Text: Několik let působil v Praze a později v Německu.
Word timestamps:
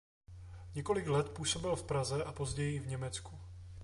Několik 0.75 1.07
let 1.07 1.29
působil 1.29 1.75
v 1.75 1.83
Praze 1.83 2.23
a 2.23 2.31
později 2.31 2.79
v 2.79 2.87
Německu. 2.87 3.39